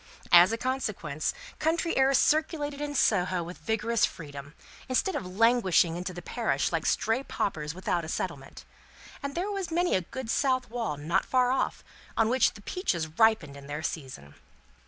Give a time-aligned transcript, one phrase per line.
[0.31, 4.55] As a consequence, country airs circulated in Soho with vigorous freedom,
[4.89, 8.65] instead of languishing into the parish like stray paupers without a settlement;
[9.21, 11.83] and there was many a good south wall, not far off,
[12.17, 14.33] on which the peaches ripened in their season.